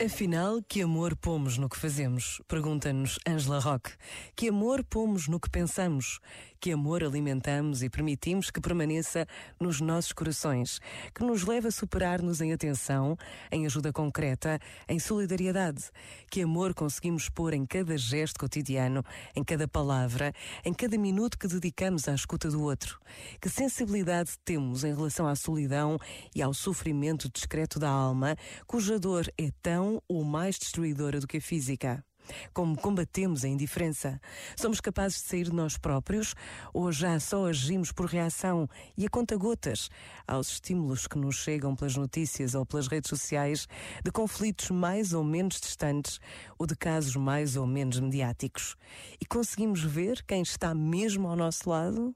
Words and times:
Afinal, 0.00 0.62
que 0.68 0.80
amor 0.80 1.16
pomos 1.16 1.58
no 1.58 1.68
que 1.68 1.76
fazemos? 1.76 2.40
Pergunta-nos 2.46 3.18
Angela 3.26 3.58
Roque. 3.58 3.90
Que 4.36 4.48
amor 4.48 4.84
pomos 4.84 5.26
no 5.26 5.40
que 5.40 5.50
pensamos? 5.50 6.20
Que 6.60 6.72
amor 6.72 7.02
alimentamos 7.02 7.82
e 7.82 7.90
permitimos 7.90 8.50
que 8.50 8.60
permaneça 8.60 9.26
nos 9.60 9.80
nossos 9.80 10.12
corações? 10.12 10.80
Que 11.12 11.24
nos 11.24 11.44
leva 11.44 11.68
a 11.68 11.72
superar-nos 11.72 12.40
em 12.40 12.52
atenção, 12.52 13.16
em 13.50 13.66
ajuda 13.66 13.92
concreta, 13.92 14.60
em 14.88 15.00
solidariedade? 15.00 15.84
Que 16.30 16.42
amor 16.42 16.74
conseguimos 16.74 17.28
pôr 17.28 17.52
em 17.52 17.66
cada 17.66 17.96
gesto 17.96 18.38
cotidiano, 18.38 19.04
em 19.34 19.42
cada 19.42 19.66
palavra, 19.66 20.32
em 20.64 20.72
cada 20.72 20.96
minuto 20.96 21.38
que 21.38 21.48
dedicamos 21.48 22.08
à 22.08 22.14
escuta 22.14 22.48
do 22.48 22.62
outro? 22.62 23.00
Que 23.40 23.48
sensibilidade 23.48 24.32
temos 24.44 24.84
em 24.84 24.94
relação 24.94 25.26
à 25.26 25.34
solidão 25.34 25.98
e 26.34 26.42
ao 26.42 26.54
sofrimento 26.54 27.28
discreto 27.32 27.78
da 27.78 27.88
alma, 27.88 28.36
cuja 28.66 28.98
dor 28.98 29.26
é 29.38 29.50
tão 29.62 29.87
ou 30.08 30.24
mais 30.24 30.58
destruidora 30.58 31.20
do 31.20 31.26
que 31.26 31.38
a 31.38 31.40
física. 31.40 32.04
Como 32.52 32.76
combatemos 32.76 33.44
a 33.44 33.48
indiferença? 33.48 34.20
Somos 34.56 34.80
capazes 34.80 35.22
de 35.22 35.28
sair 35.28 35.44
de 35.44 35.54
nós 35.54 35.76
próprios 35.76 36.34
ou 36.72 36.90
já 36.92 37.18
só 37.18 37.46
agimos 37.46 37.92
por 37.92 38.06
reação 38.06 38.68
e 38.96 39.06
a 39.06 39.08
conta-gotas 39.08 39.88
aos 40.26 40.52
estímulos 40.52 41.06
que 41.06 41.18
nos 41.18 41.36
chegam 41.36 41.74
pelas 41.74 41.96
notícias 41.96 42.54
ou 42.54 42.66
pelas 42.66 42.88
redes 42.88 43.08
sociais 43.08 43.66
de 44.04 44.10
conflitos 44.10 44.70
mais 44.70 45.12
ou 45.12 45.24
menos 45.24 45.60
distantes 45.60 46.20
ou 46.58 46.66
de 46.66 46.76
casos 46.76 47.16
mais 47.16 47.56
ou 47.56 47.66
menos 47.66 47.98
mediáticos? 48.00 48.76
E 49.20 49.26
conseguimos 49.26 49.82
ver 49.82 50.22
quem 50.26 50.42
está 50.42 50.74
mesmo 50.74 51.28
ao 51.28 51.36
nosso 51.36 51.68
lado? 51.68 52.14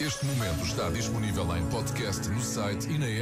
Este 0.00 0.24
momento 0.24 0.64
está 0.64 0.90
disponível 0.90 1.56
em 1.56 1.64
podcast 1.68 2.28
no 2.28 2.40
site 2.40 2.88
e 2.88 2.98
na 2.98 3.06
app. 3.06 3.20